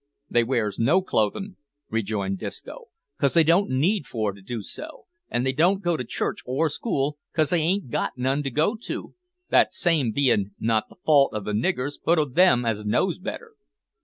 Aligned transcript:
"They 0.31 0.43
wears 0.43 0.79
no 0.79 1.03
clothin'," 1.03 1.57
rejoined 1.91 2.39
Disco, 2.39 2.85
"'cause 3.19 3.35
they 3.35 3.43
don't 3.43 3.69
need 3.69 4.07
for 4.07 4.33
to 4.33 4.41
do 4.41 4.63
so; 4.63 5.05
an' 5.29 5.43
they 5.43 5.51
don't 5.53 5.83
go 5.83 5.95
to 5.95 6.03
church 6.03 6.39
or 6.43 6.71
school, 6.71 7.19
'cause 7.35 7.51
they 7.51 7.59
hain't 7.59 7.91
got 7.91 8.17
none 8.17 8.41
to 8.41 8.49
go 8.49 8.75
to 8.85 9.13
that 9.49 9.75
same 9.75 10.11
bein' 10.11 10.55
not 10.59 10.89
the 10.89 10.95
fault 11.05 11.35
o' 11.35 11.39
the 11.39 11.53
niggers, 11.53 11.99
but 12.03 12.17
o' 12.17 12.25
them 12.25 12.65
as 12.65 12.83
knows 12.83 13.19
better." 13.19 13.51